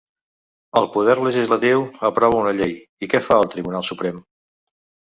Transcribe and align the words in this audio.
El 0.79 0.87
poder 0.95 1.15
legislatiu 1.27 1.85
aprova 2.11 2.41
una 2.41 2.55
llei 2.63 2.75
i 3.09 3.13
què 3.13 3.25
fa 3.31 3.41
el 3.45 3.55
Tribunal 3.57 3.89
Suprem? 3.93 4.23